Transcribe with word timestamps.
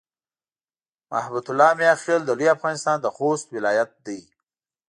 محبت 1.11 1.45
الله 1.51 1.71
"میاخېل" 1.79 2.21
د 2.25 2.29
لوی 2.39 2.47
افغانستان 2.55 2.97
د 3.01 3.07
خوست 3.15 3.47
ولایت 3.55 3.91
دی. 4.05 4.19